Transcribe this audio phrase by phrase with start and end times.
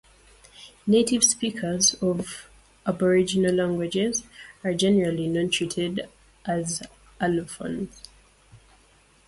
[0.87, 2.49] Native speakers of
[2.87, 4.23] aboriginal languages
[4.63, 6.09] are generally not treated
[6.43, 6.81] as
[7.19, 7.91] allophones.